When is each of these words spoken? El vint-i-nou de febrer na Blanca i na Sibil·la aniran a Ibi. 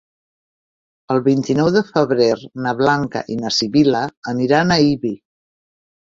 El 1.15 1.19
vint-i-nou 1.27 1.69
de 1.75 1.83
febrer 1.89 2.31
na 2.65 2.73
Blanca 2.81 3.23
i 3.35 3.39
na 3.43 3.53
Sibil·la 3.59 4.03
aniran 4.35 4.79
a 4.79 4.81
Ibi. 4.89 5.15